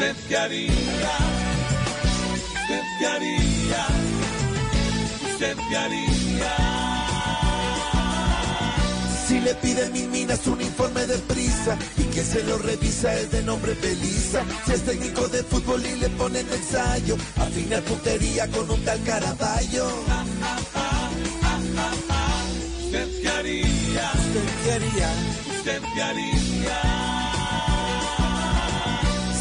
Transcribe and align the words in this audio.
¿Usted 0.00 0.16
qué 0.28 0.36
haría? 0.38 0.72
¿Usted 2.32 2.82
qué 2.98 3.06
haría? 3.06 3.86
¿Usted 5.30 5.56
qué 5.68 5.76
haría? 5.76 6.56
Si 9.28 9.40
le 9.40 9.54
pide 9.56 9.90
mil 9.90 10.08
minas 10.08 10.46
un 10.46 10.62
informe 10.62 11.04
de 11.06 11.18
prisa 11.18 11.76
y 11.98 12.04
que 12.04 12.24
se 12.24 12.42
lo 12.44 12.56
revisa 12.56 13.14
es 13.14 13.30
de 13.30 13.42
nombre 13.42 13.74
Belisa. 13.74 14.42
Si 14.64 14.72
es 14.72 14.84
técnico 14.86 15.28
de 15.28 15.42
fútbol 15.42 15.84
y 15.84 15.96
le 15.96 16.08
ponen 16.08 16.46
ensayo, 16.50 17.18
afina 17.36 17.82
puntería 17.82 18.48
con 18.48 18.70
un 18.70 18.82
tal 18.82 19.04
Caraballo. 19.04 19.86
¿Usted 22.86 23.20
qué 23.20 23.28
haría? 23.28 24.12
¿Usted 24.14 24.48
qué 24.64 24.72
haría? 24.72 25.12
¿Usted 25.58 25.82
qué 25.94 26.02
haría? 26.02 26.39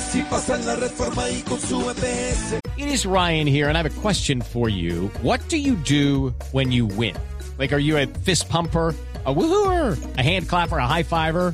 Si 0.09 0.23
la 0.65 0.75
reforma 0.75 1.29
y 1.29 1.43
con 1.43 1.59
su 1.59 1.87
EPS. 1.87 2.59
It 2.77 2.87
is 2.87 3.05
Ryan 3.05 3.45
here, 3.45 3.69
and 3.69 3.77
I 3.77 3.83
have 3.83 3.97
a 3.97 4.01
question 4.01 4.41
for 4.41 4.67
you. 4.67 5.09
What 5.21 5.39
do 5.49 5.57
you 5.57 5.75
do 5.75 6.33
when 6.51 6.71
you 6.71 6.87
win? 6.87 7.15
Like, 7.59 7.71
are 7.73 7.77
you 7.77 7.95
a 7.97 8.07
fist 8.07 8.49
pumper? 8.49 8.95
A 9.25 9.33
woohooer, 9.35 9.97
a 10.17 10.23
hand 10.23 10.47
clapper, 10.49 10.77
a 10.79 10.87
high 10.87 11.03
fiver. 11.03 11.53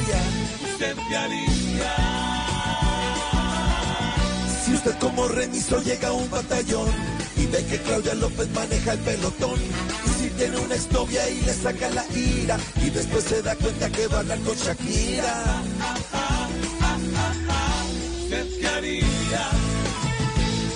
¿Usted 0.00 0.96
qué 1.08 1.16
haría? 1.16 1.94
Si 4.64 4.72
usted 4.74 4.98
como 4.98 5.28
remiso 5.28 5.82
llega 5.82 6.08
a 6.08 6.12
un 6.12 6.30
batallón 6.30 6.88
y 7.36 7.46
ve 7.46 7.64
que 7.66 7.78
Claudia 7.78 8.14
López 8.14 8.48
maneja 8.50 8.92
el 8.92 8.98
pelotón. 9.00 9.58
Y 10.06 10.22
si 10.22 10.30
tiene 10.30 10.56
una 10.58 10.74
exnovia 10.74 11.28
y 11.28 11.40
le 11.42 11.52
saca 11.54 11.90
la 11.90 12.04
ira 12.14 12.56
y 12.82 12.90
después 12.90 13.24
se 13.24 13.42
da 13.42 13.54
cuenta 13.56 13.90
que 13.90 14.06
va 14.06 14.16
a 14.16 14.20
hablar 14.20 14.38
con 14.40 14.56
Shakira. 14.56 15.62
¿Usted 18.22 18.64
haría? 18.80 19.50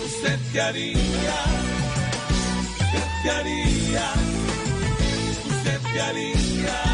¿Usted 0.05 0.39
qué 0.53 0.61
haría? 0.61 1.35
¿Usted 2.71 3.05
qué 3.23 3.31
haría? 3.31 4.13
¿Usted 5.49 5.81
qué 5.93 6.01
haría? 6.01 6.94